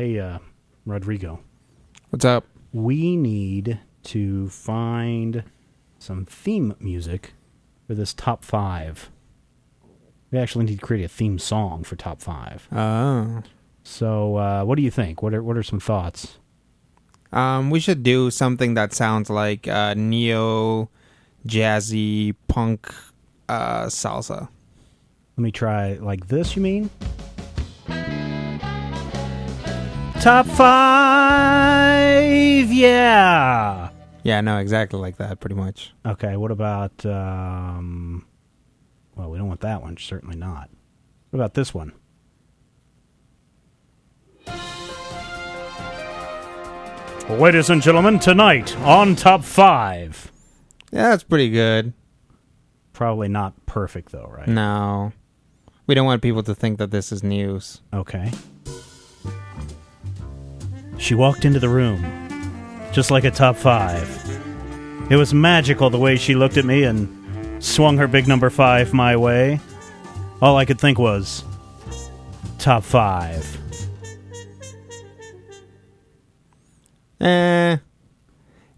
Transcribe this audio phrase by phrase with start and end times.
[0.00, 0.38] Hey, uh,
[0.86, 1.40] Rodrigo,
[2.08, 2.46] What's up?
[2.72, 5.44] we need to find
[5.98, 7.34] some theme music
[7.86, 9.10] for this top five.
[10.30, 12.66] We actually need to create a theme song for top five.
[12.72, 13.42] Oh.
[13.82, 15.22] So, uh, what do you think?
[15.22, 16.38] What are what are some thoughts?
[17.30, 20.88] Um, we should do something that sounds like uh, neo
[21.46, 22.90] jazzy punk
[23.50, 24.48] uh, salsa.
[25.36, 26.56] Let me try like this.
[26.56, 26.88] You mean?
[30.20, 30.70] Top five,
[32.70, 33.88] yeah.
[34.22, 35.94] Yeah, no, exactly like that, pretty much.
[36.04, 38.26] Okay, what about um
[39.16, 40.68] well, we don't want that one, certainly not.
[41.30, 41.94] What about this one?
[47.30, 50.32] Ladies and gentlemen, tonight on Top 5.
[50.92, 51.94] Yeah, that's pretty good.
[52.92, 54.48] Probably not perfect though, right?
[54.48, 55.12] No,
[55.86, 57.80] we don't want people to think that this is news.
[57.94, 58.30] Okay.
[61.00, 62.04] She walked into the room,
[62.92, 64.06] just like a top five.
[65.10, 68.92] It was magical the way she looked at me and swung her big number five
[68.92, 69.60] my way.
[70.42, 71.42] All I could think was,
[72.58, 73.58] top five.
[77.20, 77.78] Eh,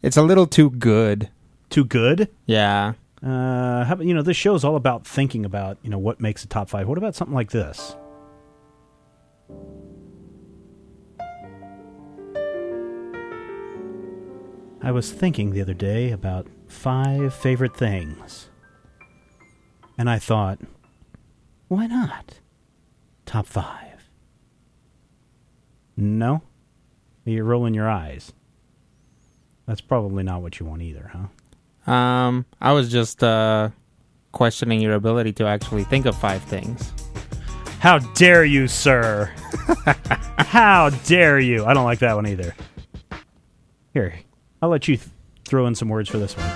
[0.00, 1.28] it's a little too good.
[1.70, 2.28] Too good?
[2.46, 2.94] Yeah.
[3.22, 6.48] Uh, how you know, this show's all about thinking about, you know, what makes a
[6.48, 6.86] top five.
[6.86, 7.96] What about something like this?
[14.82, 18.48] I was thinking the other day about five favorite things.
[19.96, 20.58] And I thought,
[21.68, 22.40] why not?
[23.24, 24.10] Top five.
[25.96, 26.42] No?
[27.24, 28.32] You're rolling your eyes.
[29.66, 31.90] That's probably not what you want either, huh?
[31.90, 33.70] Um, I was just uh,
[34.32, 36.92] questioning your ability to actually think of five things.
[37.78, 39.32] How dare you, sir?
[40.38, 41.64] How dare you?
[41.64, 42.54] I don't like that one either.
[43.92, 44.14] Here,
[44.62, 45.08] I'll let you th-
[45.44, 46.48] throw in some words for this one.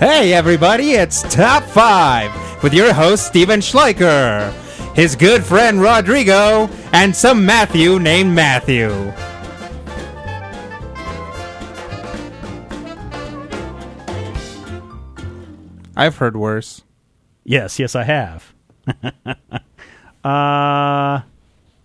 [0.00, 4.52] Hey, everybody, it's Top 5 with your host, Steven Schleicher,
[4.94, 8.90] his good friend Rodrigo, and some Matthew named Matthew.
[15.96, 16.82] I've heard worse.
[17.44, 18.54] Yes, yes, I have.
[20.24, 21.20] uh,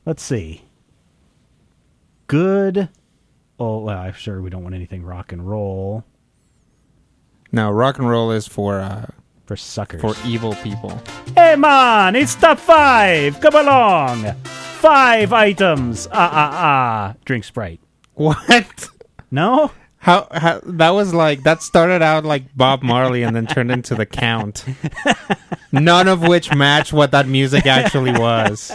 [0.06, 0.64] let's see.
[2.26, 2.90] Good.
[3.60, 6.04] Oh, well, I'm sure we don't want anything rock and roll
[7.52, 9.06] No, rock and roll is for uh,
[9.46, 10.02] for suckers.
[10.02, 11.00] for evil people.
[11.36, 13.40] Hey man, it's top five.
[13.40, 14.34] Come along.
[14.44, 16.08] Five items.
[16.12, 17.16] Ah ah ah.
[17.26, 17.80] Drink Sprite.
[18.16, 18.90] What?
[19.32, 19.72] No.
[19.98, 23.96] How, how that was like that started out like Bob Marley and then turned into
[23.96, 24.64] the Count.
[25.72, 28.72] None of which match what that music actually was.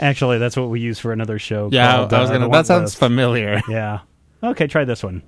[0.00, 1.68] Actually, that's what we use for another show.
[1.72, 2.48] Yeah, called, I was uh, gonna.
[2.50, 2.98] That sounds List.
[2.98, 3.60] familiar.
[3.68, 4.00] Yeah.
[4.42, 5.22] Okay, try this one.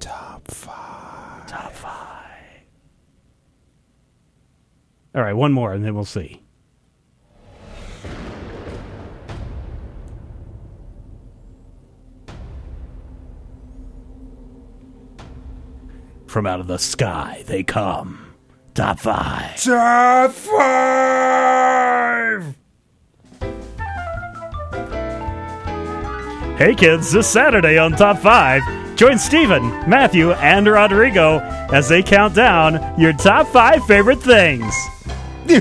[0.00, 1.46] Top five.
[1.46, 2.62] Top five.
[5.14, 6.42] All right, one more, and then we'll see.
[16.26, 18.34] From out of the sky they come.
[18.74, 19.56] Top five.
[19.62, 21.46] Top five.
[26.58, 31.38] Hey kids, this Saturday on Top 5, join Steven, Matthew, and Rodrigo
[31.70, 34.74] as they count down your top 5 favorite things.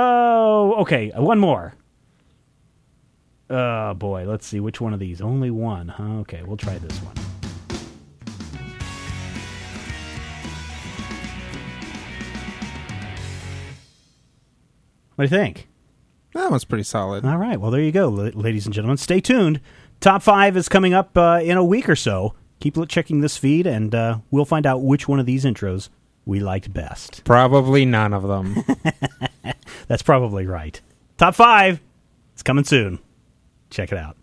[0.00, 1.74] Oh, okay, one more.
[3.50, 5.20] Oh boy, let's see which one of these.
[5.20, 6.20] Only one, huh?
[6.20, 7.14] Okay, we'll try this one.
[15.14, 15.66] What do you think?
[16.34, 17.24] That was pretty solid.
[17.24, 17.58] All right.
[17.58, 18.98] Well, there you go, ladies and gentlemen.
[18.98, 19.60] Stay tuned.
[19.98, 22.34] Top five is coming up uh, in a week or so.
[22.60, 25.88] Keep checking this feed, and uh, we'll find out which one of these intros
[26.24, 27.24] we liked best.
[27.24, 28.62] Probably none of them.
[29.88, 30.80] That's probably right.
[31.16, 31.80] Top five.
[32.34, 33.00] It's coming soon.
[33.70, 34.17] Check it out.